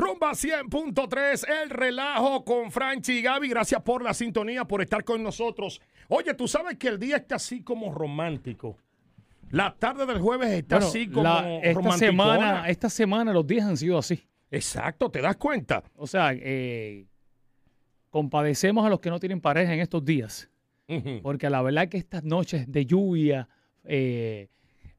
[0.00, 3.48] Rumba 100.3, el relajo con Franchi y Gaby.
[3.48, 5.80] Gracias por la sintonía, por estar con nosotros.
[6.08, 8.78] Oye, tú sabes que el día está así como romántico.
[9.50, 13.66] La tarde del jueves está Bueno, así como la- esta semana, esta semana los días
[13.66, 14.22] han sido así.
[14.50, 15.82] Exacto, ¿te das cuenta?
[15.96, 17.06] O sea, eh,
[18.10, 20.48] compadecemos a los que no tienen pareja en estos días.
[21.22, 23.48] Porque la verdad que estas noches de lluvia,
[23.84, 24.48] eh,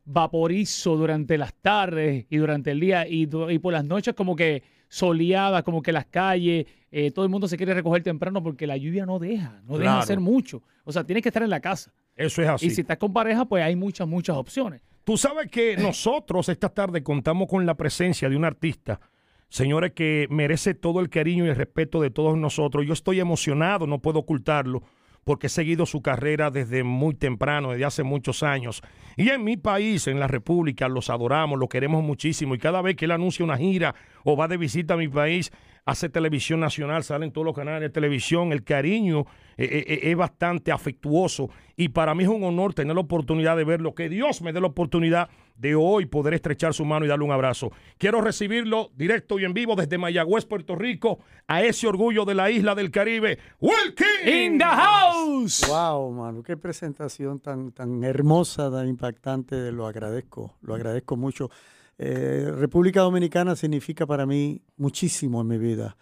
[0.06, 4.64] vaporizo durante las tardes y durante el día y, y por las noches como que
[4.92, 8.76] soleadas, como que las calles, eh, todo el mundo se quiere recoger temprano porque la
[8.76, 10.62] lluvia no deja, no deja hacer mucho.
[10.84, 11.94] O sea, tienes que estar en la casa.
[12.16, 12.68] Eso es así.
[12.68, 14.82] Y si estás con pareja, pues hay muchas, muchas opciones.
[15.06, 19.00] Tú sabes que nosotros esta tarde contamos con la presencia de un artista,
[19.48, 22.86] señores, que merece todo el cariño y el respeto de todos nosotros.
[22.86, 24.84] Yo estoy emocionado, no puedo ocultarlo,
[25.24, 28.82] porque he seguido su carrera desde muy temprano, desde hace muchos años.
[29.18, 32.56] Y en mi país, en la República, los adoramos, los queremos muchísimo.
[32.56, 35.52] Y cada vez que él anuncia una gira o va de visita a mi país,
[35.86, 38.52] hace televisión nacional, salen todos los canales de televisión.
[38.52, 39.26] El cariño
[39.58, 41.50] eh, eh, eh, es bastante afectuoso.
[41.76, 43.94] Y para mí es un honor tener la oportunidad de verlo.
[43.94, 47.32] Que Dios me dé la oportunidad de hoy poder estrechar su mano y darle un
[47.32, 47.72] abrazo.
[47.98, 52.50] Quiero recibirlo directo y en vivo desde Mayagüez, Puerto Rico, a ese orgullo de la
[52.50, 54.46] isla del Caribe, Wilkie.
[54.46, 55.68] In the house.
[55.68, 59.72] Wow, mano, qué presentación tan, tan hermosa, tan impactante.
[59.72, 61.50] Lo agradezco, lo agradezco mucho.
[61.98, 65.98] Eh, República Dominicana significa para mí muchísimo en mi vida,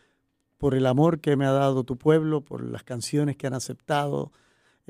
[0.58, 4.32] por el amor que me ha dado tu pueblo, por las canciones que han aceptado,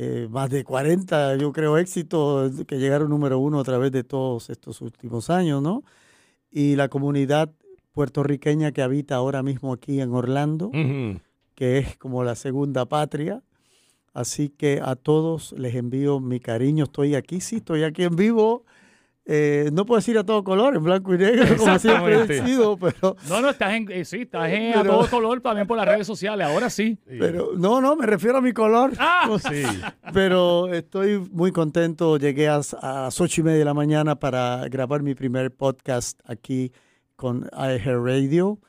[0.02, 4.50] eh, más de 40, yo creo, éxitos que llegaron número uno a través de todos
[4.50, 5.84] estos últimos años, ¿no?
[6.50, 7.52] Y la comunidad
[7.92, 10.72] puertorriqueña que habita ahora mismo aquí en Orlando
[11.60, 13.44] que es como la segunda patria.
[14.14, 16.86] Así que a todos les envío mi cariño.
[16.86, 18.64] Estoy aquí, sí, estoy aquí en vivo.
[19.32, 22.76] Eh, no puedo decir a todo color, en blanco y negro, como siempre he sido,
[22.78, 25.86] pero, No, no, estás en, eh, sí, estás en a todo color también por las
[25.86, 26.48] redes sociales.
[26.48, 26.98] Ahora sí.
[27.06, 28.94] pero no, no, me refiero a mi color.
[28.98, 29.62] Ah, Sí.
[30.14, 32.18] Pero estoy muy contento.
[32.18, 36.20] Llegué a, a las ocho y media de la mañana para grabar mi primer podcast
[36.26, 36.72] aquí
[37.16, 38.60] con iHeartRadio.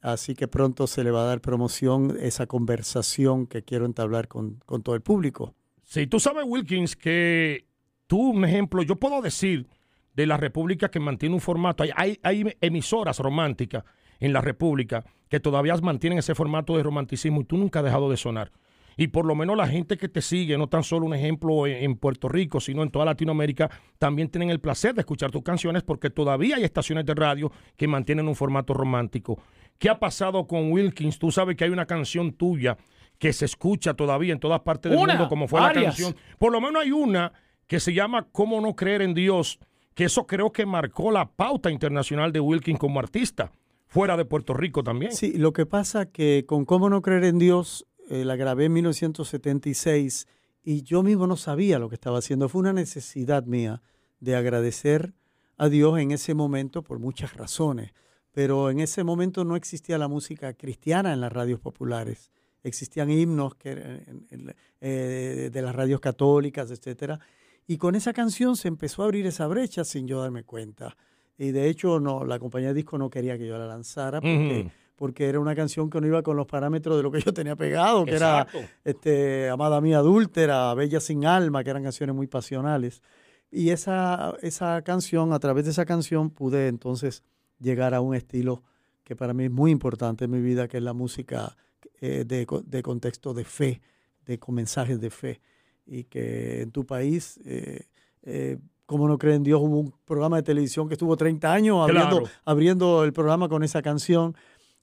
[0.00, 4.60] Así que pronto se le va a dar promoción esa conversación que quiero entablar con,
[4.64, 5.56] con todo el público.
[5.82, 7.66] Sí, tú sabes, Wilkins, que
[8.06, 9.66] tú, un ejemplo, yo puedo decir
[10.14, 11.82] de la República que mantiene un formato.
[11.82, 13.84] Hay, hay, hay emisoras románticas
[14.20, 18.10] en la República que todavía mantienen ese formato de romanticismo y tú nunca has dejado
[18.10, 18.52] de sonar.
[18.96, 21.96] Y por lo menos la gente que te sigue, no tan solo un ejemplo en,
[21.96, 26.10] Puerto Rico, sino en toda Latinoamérica, también tienen el placer de escuchar tus canciones porque
[26.10, 29.42] todavía hay estaciones de radio que mantienen un formato romántico.
[29.78, 31.18] ¿Qué ha pasado con Wilkins?
[31.18, 32.76] Tú sabes que hay una canción tuya
[33.18, 35.84] que se escucha todavía en todas partes del Una, mundo, como fue varias.
[35.84, 36.16] la canción.
[36.38, 37.32] Por lo menos hay una
[37.66, 39.58] que se llama ¿Cómo no creer en Dios?
[39.94, 43.52] Que eso creo que marcó la pauta internacional de Wilkins como artista,
[43.86, 45.12] fuera de Puerto Rico también.
[45.12, 48.72] Sí, lo que pasa que con Cómo no creer en Dios eh, la grabé en
[48.74, 50.26] 1976
[50.62, 52.48] y yo mismo no sabía lo que estaba haciendo.
[52.48, 53.82] Fue una necesidad mía
[54.20, 55.14] de agradecer
[55.56, 57.92] a Dios en ese momento por muchas razones.
[58.32, 62.32] Pero en ese momento no existía la música cristiana en las radios populares.
[62.64, 67.20] Existían himnos eh, de las radios católicas, etcétera.
[67.66, 70.96] Y con esa canción se empezó a abrir esa brecha sin yo darme cuenta.
[71.38, 74.60] Y de hecho, no, la compañía de disco no quería que yo la lanzara porque,
[74.66, 74.70] Ujú.
[74.96, 77.56] porque era una canción que no iba con los parámetros de lo que yo tenía
[77.56, 78.58] pegado, que Exacto.
[78.58, 83.02] era este, Amada Mía Adúltera, Bella Sin Alma, que eran canciones muy pasionales.
[83.50, 87.22] Y esa, esa canción, a través de esa canción, pude entonces
[87.60, 88.62] llegar a un estilo
[89.04, 91.56] que para mí es muy importante en mi vida, que es la música
[92.00, 93.80] eh, de, de contexto de fe,
[94.26, 95.40] de con mensajes de fe.
[95.86, 97.86] Y que en tu país, eh,
[98.22, 101.78] eh, como no creen en Dios, hubo un programa de televisión que estuvo 30 años
[101.82, 102.34] abriendo, Claro.
[102.44, 104.34] abriendo el programa con esa canción.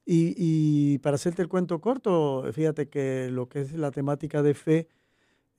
[0.06, 4.54] Y, y para hacerte el cuento corto, fíjate que lo que es la temática de
[4.56, 4.88] fe,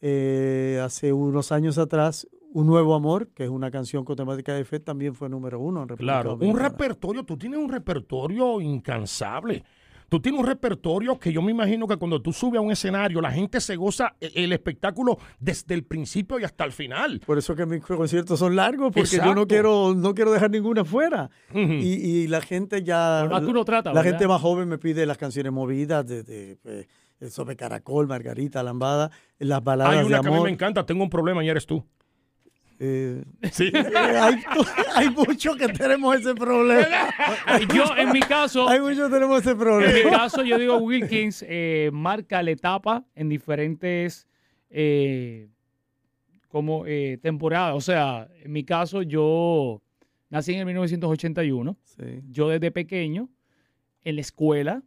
[0.00, 4.64] eh, hace unos años atrás, Un Nuevo Amor, que es una canción con temática de
[4.64, 9.64] fe, también fue número uno en República Claro, un repertorio, tú tienes un repertorio incansable.
[10.12, 13.22] Tú tienes un repertorio que yo me imagino que cuando tú subes a un escenario,
[13.22, 17.22] la gente se goza e- el espectáculo desde el principio y hasta el final.
[17.24, 20.84] Por eso que mis conciertos son largos, porque yo no quiero, no quiero dejar ninguna
[20.84, 21.30] fuera.
[21.54, 23.26] Y, y la gente ya.
[23.30, 23.42] Más
[23.94, 24.10] La ¿verdad?
[24.10, 29.10] gente más joven me pide las canciones movidas de, de, eh, Sobre Caracol, Margarita, Lambada,
[29.38, 30.46] las baladas Hay una de que a mí amor.
[30.46, 31.82] me encanta, tengo un problema y eres tú.
[32.84, 33.70] Eh, Sí.
[33.72, 34.42] eh, hay,
[34.96, 37.08] hay muchos que tenemos ese problema.
[37.72, 40.10] Yo, en mi caso, Hay muchos que tenemos ese en mi problema.
[40.10, 44.26] caso, yo digo Wilkins eh, marca la etapa en diferentes
[44.68, 45.48] eh,
[46.48, 46.84] como
[47.22, 47.76] temporadas.
[47.76, 49.80] O sea, en mi caso, yo
[50.28, 51.76] nací en el 1981.
[51.84, 52.02] Sí.
[52.30, 53.28] Yo desde pequeño
[54.02, 54.82] en la escuela.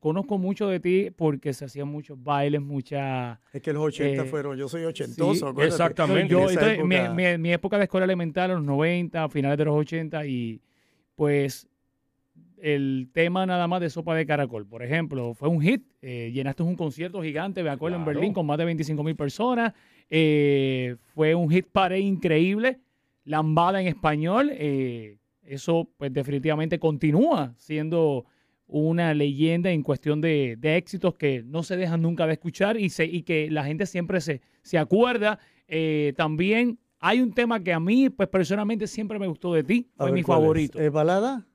[0.00, 3.38] Conozco mucho de ti porque se hacían muchos bailes, mucha...
[3.52, 5.48] Es que los 80 Eh, fueron, yo soy ochentoso.
[5.48, 5.74] acuérdate.
[5.74, 6.28] exactamente.
[6.32, 9.58] Yo, En esa entonces, mi, época- mi- mi época de escuela elemental, los 90, finales
[9.58, 10.60] de los 80, y
[11.14, 11.68] pues
[12.62, 15.82] el tema nada más de Sopa de Caracol, por ejemplo, fue un hit.
[16.02, 18.04] eh, llenaste un concierto gigante, me acuerdo, en.
[18.06, 19.74] Berlín con más de 25 mil personas.
[20.08, 22.78] eh, fue un hit parade increíble.
[23.24, 24.50] Lambada en español.
[24.52, 28.24] eh, eso, pues, definitivamente continúa siendo
[28.72, 32.88] una leyenda en cuestión de, de éxitos que no se dejan nunca de escuchar y,
[32.90, 35.38] se, y que la gente siempre se, se acuerda.
[35.68, 39.88] Eh, también hay un tema que a mí, pues personalmente, siempre me gustó de ti.
[39.96, 40.78] Fue ver, mi favorito.
[40.80, 41.46] ¿Es balada?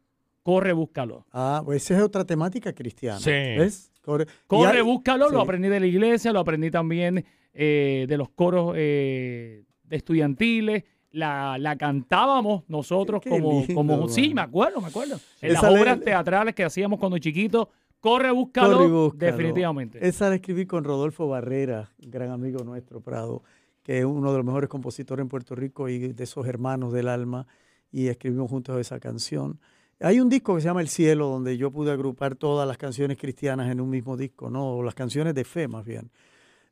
[0.44, 1.26] Corre, búscalo.
[1.32, 3.20] Ah, pues esa es otra temática cristiana.
[3.20, 3.32] Sí.
[3.32, 3.92] ¿Ves?
[4.02, 5.30] Corre, Corre, hay- búscalo.
[5.30, 10.84] Lo aprendí de la iglesia, lo aprendí también eh, de los coros eh, de estudiantiles.
[11.16, 15.16] La, la cantábamos nosotros Qué como, lindo, como sí, me acuerdo, me acuerdo.
[15.42, 17.68] En Esa las le- obras teatrales que hacíamos cuando chiquitos.
[18.02, 18.78] Corre, búscalo.
[18.78, 19.32] Corre búscalo.
[19.32, 20.06] Definitivamente.
[20.08, 23.44] Esa la escribí con Rodolfo Barrera, gran amigo nuestro, Prado,
[23.82, 27.08] que es uno de los mejores compositores en Puerto Rico y de esos hermanos del
[27.08, 27.48] alma,
[27.92, 29.60] y escribimos juntos esa canción.
[30.02, 33.18] Hay un disco que se llama El Cielo, donde yo pude agrupar todas las canciones
[33.18, 34.72] cristianas en un mismo disco, ¿no?
[34.76, 36.12] O las canciones de fe, más bien.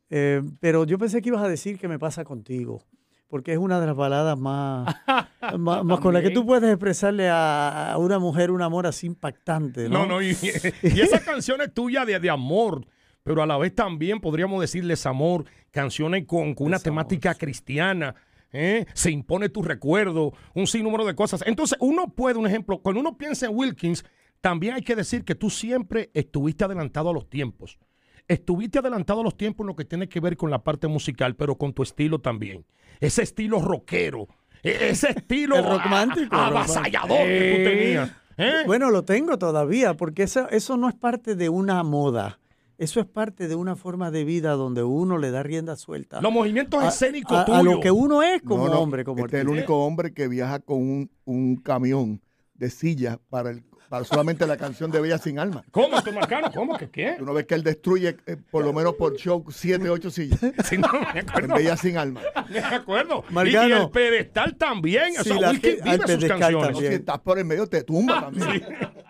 [0.09, 2.83] Eh, pero yo pensé que ibas a decir que me pasa contigo,
[3.33, 4.95] porque es una de las baladas más,
[5.57, 9.07] más, más con la que tú puedes expresarle a, a una mujer un amor así
[9.07, 10.05] impactante, ¿no?
[10.05, 10.37] No, no, y,
[10.83, 12.85] y esa canción es tuya de, de amor,
[13.23, 18.13] pero a la vez también podríamos decirles amor, canciones con, con una temática cristiana.
[18.51, 18.85] ¿eh?
[18.93, 21.43] Se impone tu recuerdo, un sinnúmero de cosas.
[21.47, 24.05] Entonces, uno puede, un ejemplo, cuando uno piensa en Wilkins,
[24.41, 27.79] también hay que decir que tú siempre estuviste adelantado a los tiempos.
[28.27, 31.35] Estuviste adelantado a los tiempos en lo que tiene que ver con la parte musical,
[31.35, 32.65] pero con tu estilo también.
[32.99, 34.27] Ese estilo rockero,
[34.63, 38.11] e- ese estilo romántico, avasallador que tú tenías.
[38.37, 38.63] ¿eh?
[38.65, 42.39] Bueno, lo tengo todavía, porque eso, eso no es parte de una moda.
[42.77, 46.21] Eso es parte de una forma de vida donde uno le da rienda suelta.
[46.21, 47.63] Los movimientos escénicos a- a tuyos.
[47.63, 50.27] lo que uno es como No, no, hombre, como este es el único hombre que
[50.27, 52.19] viaja con un, un camión
[52.63, 55.63] de sillas para, el, para solamente la canción de Bella Sin Alma.
[55.71, 56.49] ¿Cómo, Héctor Marcano?
[56.53, 57.15] ¿Cómo que qué?
[57.19, 60.39] Tú no ves que él destruye eh, por lo menos por show siete, ocho sillas
[60.65, 61.53] Sí, no, me en.
[61.55, 62.21] Bella Sin Alma.
[62.49, 63.23] Me acuerdo.
[63.29, 63.67] Y- Marcano.
[63.67, 65.13] Y, el pedestal también.
[65.19, 66.53] O Sí, sea, la Wilkie que- al vive sus pedestal canciones.
[66.67, 66.91] No, también.
[66.91, 68.63] si estás por el medio te tumba también.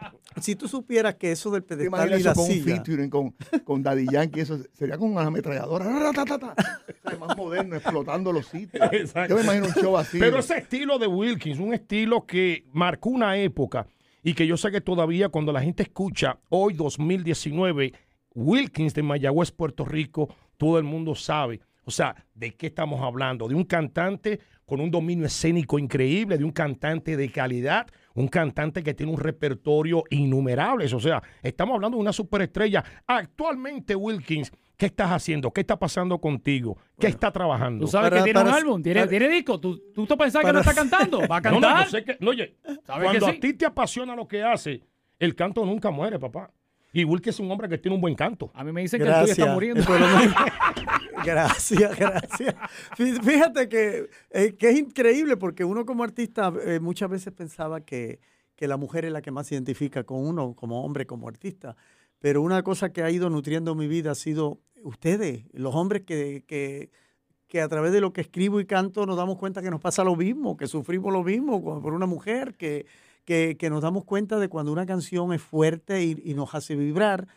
[0.44, 3.34] Si tú supieras que eso del ¿Te pedestal y la con un silla, featuring con,
[3.64, 4.42] con Daddy Yankee?
[4.42, 5.86] Eso sería con una ametralladora.
[5.88, 8.86] O sea, más moderno, explotando los sitios.
[8.92, 9.30] Exacto.
[9.30, 10.20] Yo me imagino un show así.
[10.20, 13.88] Pero ese estilo de Wilkins, un estilo que marcó una época
[14.22, 17.94] y que yo sé que todavía cuando la gente escucha hoy 2019
[18.36, 21.62] Wilkins de Mayagüez, Puerto Rico, todo el mundo sabe.
[21.86, 23.48] O sea, ¿de qué estamos hablando?
[23.48, 28.84] De un cantante con un dominio escénico increíble, de un cantante de calidad, un cantante
[28.84, 30.86] que tiene un repertorio innumerable.
[30.94, 32.84] O sea, estamos hablando de una superestrella.
[33.08, 35.52] Actualmente, Wilkins, ¿qué estás haciendo?
[35.52, 36.78] ¿Qué está pasando contigo?
[37.00, 37.86] ¿Qué está trabajando?
[37.86, 39.60] Tú sabes Para- que tiene un para- álbum, tiene, para- tiene disco.
[39.60, 41.20] ¿Tú, tú te pensás que no está cantando?
[41.28, 41.84] ¿Va a No, no, cantar?
[41.86, 42.56] yo sé que, no, oye,
[42.86, 44.82] ¿Sabes cuando que a ti te apasiona lo que hace,
[45.20, 46.52] el canto nunca muere, papá.
[46.94, 48.52] Y Wilkins es un hombre que tiene un buen canto.
[48.54, 49.40] A mí me dicen que el tuyo gracias.
[49.40, 49.84] está muriendo.
[51.26, 52.56] Gracias, gracias.
[52.98, 57.82] Fí- Fíjate que, eh, que es increíble porque uno como artista eh, muchas veces pensaba
[57.82, 58.20] que,
[58.56, 61.76] que la mujer es la que más se identifica con uno como hombre, como artista.
[62.20, 66.44] Pero una cosa que ha ido nutriendo mi vida ha sido ustedes, los hombres que,
[66.48, 66.90] que,
[67.48, 70.04] que a través de lo que escribo y canto nos damos cuenta que nos pasa
[70.04, 72.86] lo mismo, que sufrimos lo mismo por una mujer, que,
[73.26, 76.76] que, que nos damos cuenta de cuando una canción es fuerte y, y nos hace
[76.76, 77.28] vibrar.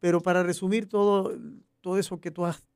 [0.00, 1.32] Pero para resumir todo,
[1.80, 2.66] todo eso que tú has,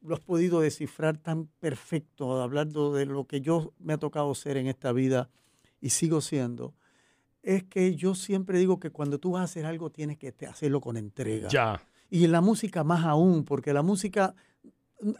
[0.00, 4.56] lo has podido descifrar tan perfecto, hablando de lo que yo me ha tocado ser
[4.56, 5.28] en esta vida
[5.80, 6.74] y sigo siendo,
[7.42, 10.80] es que yo siempre digo que cuando tú vas a hacer algo tienes que hacerlo
[10.80, 11.48] con entrega.
[11.48, 11.82] Ya.
[12.10, 14.34] Y en la música más aún, porque la música,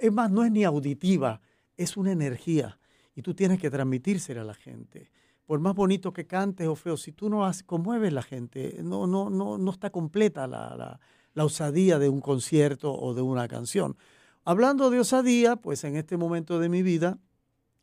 [0.00, 1.40] es más, no es ni auditiva,
[1.76, 2.78] es una energía.
[3.14, 5.10] Y tú tienes que transmitírsela a la gente.
[5.50, 9.09] Por más bonito que cantes o feo, si tú no has, conmueves la gente, no,
[9.09, 11.00] no, no, no está completa la, la,
[11.35, 13.97] la osadía de un concierto o de una canción.
[14.45, 17.19] Hablando de osadía, pues en este momento de mi vida,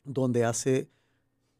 [0.05, 0.87] donde hace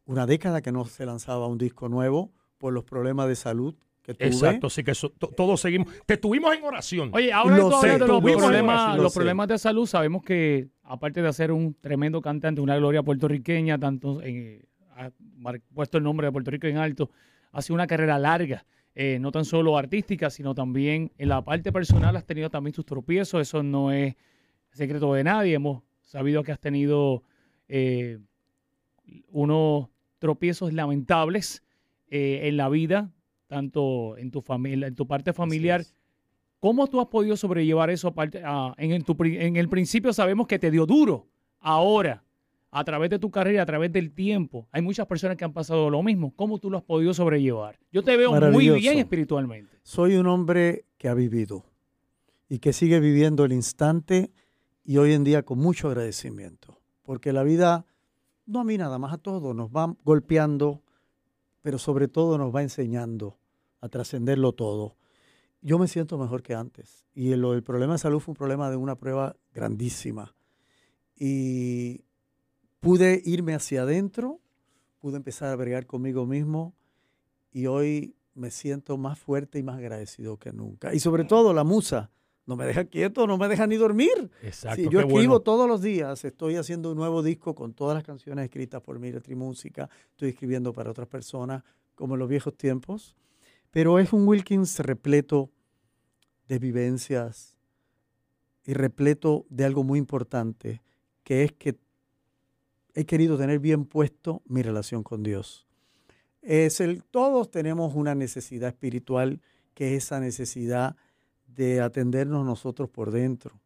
[0.06, 4.14] una década que no se lanzaba un disco nuevo por los problemas de salud que
[4.14, 4.28] tuve.
[4.28, 5.88] Exacto, así que eso- to- todos seguimos.
[6.06, 7.10] Te tuvimos en oración.
[7.12, 10.70] Oye, ahora Lo sé, de los, problemas, sí, lo los problemas de salud, sabemos que
[10.84, 14.66] aparte de ser un tremendo cantante, una gloria puertorriqueña, tanto en,
[15.06, 15.10] ha
[15.74, 17.10] puesto el nombre de Puerto Rico en alto,
[17.52, 21.72] ha sido una carrera larga, eh, no tan solo artística, sino también en la parte
[21.72, 24.16] personal has tenido también tus tropiezos, eso no es
[24.72, 27.22] secreto de nadie, hemos sabido que has tenido
[27.68, 28.18] eh,
[29.30, 29.88] unos
[30.18, 31.62] tropiezos lamentables
[32.10, 33.10] eh, en la vida,
[33.46, 35.82] tanto en tu familia, en tu parte familiar.
[36.60, 38.08] ¿Cómo tú has podido sobrellevar eso?
[38.08, 41.28] Aparte, ah, en, en tu pri- en el principio sabemos que te dio duro.
[41.60, 42.24] Ahora,
[42.70, 45.88] a través de tu carrera, a través del tiempo, hay muchas personas que han pasado
[45.90, 46.32] lo mismo.
[46.36, 47.78] ¿Cómo tú lo has podido sobrellevar?
[47.92, 49.78] Yo te veo muy bien espiritualmente.
[49.82, 51.64] Soy un hombre que ha vivido
[52.48, 54.32] y que sigue viviendo el instante
[54.84, 57.86] y hoy en día con mucho agradecimiento, porque la vida,
[58.46, 60.82] no a mí nada más, a todos nos va golpeando,
[61.62, 63.38] pero sobre todo nos va enseñando
[63.80, 64.96] a trascenderlo todo.
[65.60, 68.70] Yo me siento mejor que antes y lo del problema de salud fue un problema
[68.70, 70.34] de una prueba grandísima
[71.16, 72.04] y
[72.80, 74.40] pude irme hacia adentro,
[74.98, 76.74] pude empezar a bregar conmigo mismo
[77.52, 80.94] y hoy me siento más fuerte y más agradecido que nunca.
[80.94, 82.10] Y sobre todo la musa,
[82.46, 84.30] no me deja quieto, no me deja ni dormir.
[84.42, 84.76] Exacto.
[84.76, 85.40] Sí, yo escribo bueno.
[85.40, 89.34] todos los días, estoy haciendo un nuevo disco con todas las canciones escritas por Miretri
[89.34, 91.62] Música, estoy escribiendo para otras personas,
[91.94, 93.16] como en los viejos tiempos,
[93.70, 95.50] pero es un Wilkins repleto
[96.46, 97.56] de vivencias
[98.64, 100.80] y repleto de algo muy importante,
[101.24, 101.76] que es que
[102.98, 105.68] he querido tener bien puesto mi relación con Dios.
[106.42, 109.40] Es el, todos tenemos una necesidad espiritual,
[109.72, 110.96] que es esa necesidad
[111.46, 113.60] de atendernos nosotros por dentro.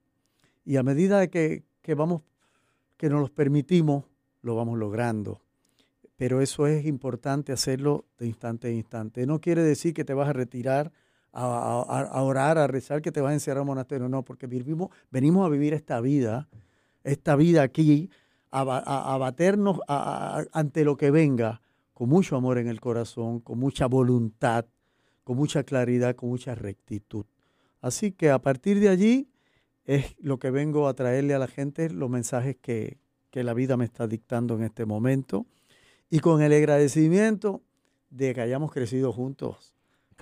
[0.66, 2.20] Y a medida que, que vamos,
[2.98, 4.04] que nos los permitimos,
[4.42, 5.40] lo vamos logrando.
[6.18, 9.26] Pero eso es importante hacerlo de instante a instante.
[9.26, 10.92] No quiere decir que te vas a retirar
[11.32, 14.10] a orar, a rezar, que te vas a encerrar a un monasterio.
[14.10, 16.50] No, porque vivimos, venimos a vivir esta vida,
[17.02, 18.10] esta vida aquí,
[18.52, 21.60] a, ba- a- a baternos ante lo que venga,
[21.92, 24.66] con mucho amor en el corazón, con mucha voluntad,
[25.24, 27.24] con mucha claridad, con mucha rectitud.
[27.80, 29.28] Así que a partir de allí
[29.84, 32.98] es lo que vengo a traerle a la gente, los mensajes que,
[33.30, 35.46] que la vida me está dictando en este momento.
[36.10, 37.62] Y con el agradecimiento
[38.10, 39.71] de que hayamos crecido juntos.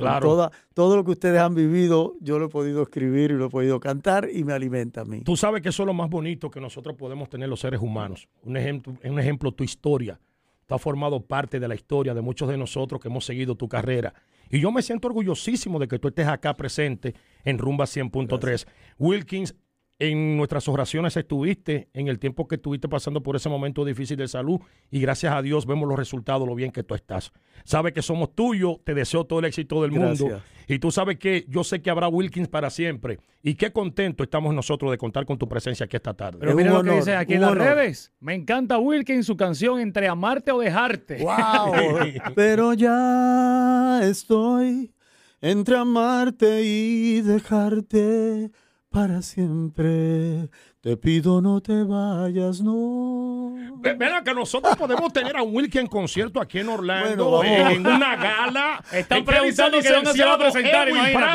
[0.00, 0.28] Claro.
[0.28, 3.50] toda- todo lo que ustedes han vivido, yo lo he podido escribir y lo he
[3.50, 5.20] podido cantar y me alimenta a mí.
[5.22, 8.28] Tú sabes que eso es lo más bonito que nosotros podemos tener los seres humanos.
[8.42, 10.18] Un ejemplo, un ejemplo tu historia.
[10.66, 13.68] Tú has formado parte de la historia de muchos de nosotros que hemos seguido tu
[13.68, 14.14] carrera.
[14.50, 17.14] Y yo me siento orgullosísimo de que tú estés acá presente
[17.44, 18.66] en Rumba 100.3.
[18.98, 19.54] Wilkins,
[20.00, 24.26] en nuestras oraciones estuviste en el tiempo que estuviste pasando por ese momento difícil de
[24.26, 24.58] salud
[24.90, 27.32] y gracias a Dios vemos los resultados, lo bien que tú estás.
[27.64, 30.26] Sabes que somos tuyos, te deseo todo el éxito del mundo.
[30.26, 30.42] Gracias.
[30.68, 33.18] Y tú sabes que yo sé que habrá Wilkins para siempre.
[33.42, 36.38] Y qué contento estamos nosotros de contar con tu presencia aquí esta tarde.
[36.38, 38.12] Pero Es mira lo que dice aquí en las redes.
[38.20, 41.18] Me encanta Wilkins, su canción Entre amarte o dejarte.
[41.18, 41.74] ¡Wow!
[42.34, 44.94] Pero ya estoy
[45.42, 48.50] entre amarte y dejarte
[48.90, 50.48] para siempre.
[50.80, 53.54] Te pido no te vayas, no.
[53.78, 57.70] Ve- Ven que nosotros podemos tener a un Wilkins en concierto aquí en Orlando, Bueno,
[57.70, 58.82] en una gala.
[58.92, 60.88] Están ¿En qué preguntando que dónde se va a presentar?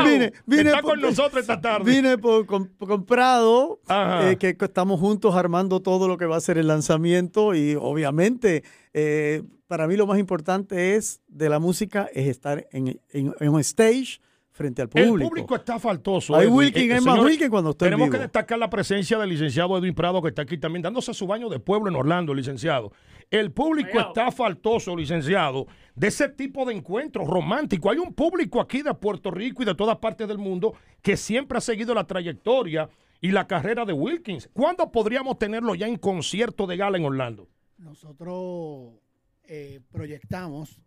[0.05, 1.89] Vine- vine Está por- con nosotros esta tarde.
[1.89, 6.57] Vine por, com- comprado, eh, que estamos juntos armando todo lo que va a ser
[6.57, 12.27] el lanzamiento y obviamente eh, para mí lo más importante es de la música es
[12.27, 14.19] estar en, en, en un stage
[14.55, 15.29] frente al El público.
[15.29, 16.33] público está faltoso.
[16.33, 16.55] Hay Edwin.
[16.55, 18.13] Wilkin, hay más Wilkin cuando estoy Tenemos vivo.
[18.13, 21.49] que destacar la presencia del licenciado Edwin Prado, que está aquí también dándose su baño
[21.49, 22.93] de pueblo en Orlando, licenciado.
[23.29, 27.91] El público está faltoso, licenciado, de ese tipo de encuentros románticos.
[27.91, 31.57] Hay un público aquí de Puerto Rico y de todas partes del mundo que siempre
[31.57, 32.87] ha seguido la trayectoria
[33.19, 34.49] y la carrera de Wilkins.
[34.53, 37.49] ¿Cuándo podríamos tenerlo ya en concierto de gala en Orlando?
[37.77, 38.93] Nosotros
[39.43, 40.79] eh, proyectamos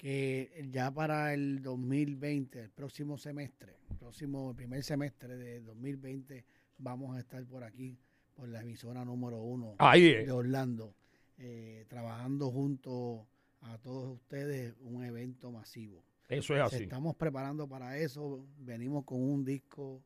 [0.00, 6.42] que ya para el 2020, el próximo semestre, el próximo primer semestre de 2020,
[6.78, 7.98] vamos a estar por aquí,
[8.34, 10.94] por la emisora número uno de Orlando,
[11.36, 13.26] eh, trabajando junto
[13.60, 16.02] a todos ustedes un evento masivo.
[16.30, 16.84] Eso es Se así.
[16.84, 18.46] Estamos preparando para eso.
[18.58, 20.02] Venimos con un disco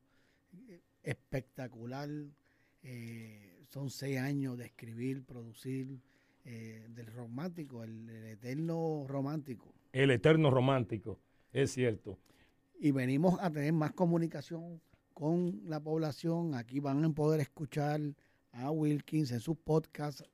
[0.67, 2.09] eh, espectacular.
[2.83, 6.01] Eh, son seis años de escribir, producir,
[6.43, 9.73] eh, del romántico, el, el eterno romántico.
[9.95, 11.21] El eterno romántico,
[11.53, 12.19] es cierto.
[12.77, 14.81] Y venimos a tener más comunicación
[15.13, 16.53] con la población.
[16.53, 18.01] Aquí van a poder escuchar
[18.51, 20.25] a Wilkins en sus podcasts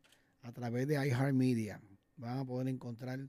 [0.42, 1.80] a través de iHeartMedia.
[2.18, 3.20] Van a poder encontrar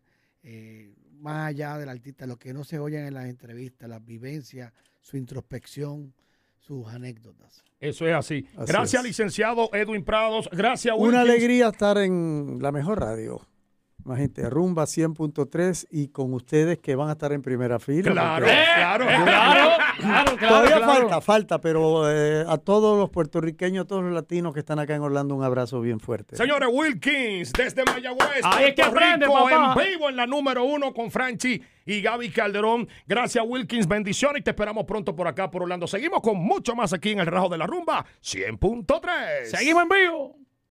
[0.43, 4.73] eh, más allá del artista, lo que no se oyen en las entrevistas, las vivencias,
[5.03, 6.15] su introspección,
[6.57, 7.62] sus anécdotas.
[7.79, 8.49] Eso es así.
[8.57, 9.07] Así Gracias, es.
[9.07, 10.49] licenciado Edwin Prados.
[10.51, 11.12] Gracias, Wilkins.
[11.12, 13.47] Una alegría estar en la mejor radio.
[14.05, 18.11] Imagínate, Rumba 100.3 y con ustedes que van a estar en primera fila.
[18.11, 19.07] Claro, porque claro.
[19.07, 19.27] Claro,
[19.99, 20.93] claro, claro, Todavía claro.
[20.93, 24.95] falta, falta, pero eh, a todos los puertorriqueños, a todos los latinos que están acá
[24.95, 26.37] en Orlando, un abrazo bien fuerte.
[26.37, 29.83] Señores, Wilkins, desde Mayagüez, Ahí es que Puerto aprende, Rico, papá.
[29.85, 32.89] en vivo en la número uno con Franchi y Gaby Calderón.
[33.07, 35.87] Gracias, Wilkins, bendiciones y te esperamos pronto por acá, por Orlando.
[35.87, 39.45] Seguimos con mucho más aquí en el Rajo de la Rumba 100.3.
[39.47, 40.37] Seguimos en vivo.